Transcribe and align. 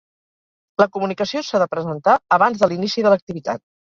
La 0.81 0.85
comunicació 0.95 1.43
s'ha 1.49 1.61
de 1.63 1.67
presentar 1.73 2.15
abans 2.39 2.63
de 2.65 2.71
l'inici 2.73 3.05
de 3.09 3.13
l'activitat. 3.15 3.63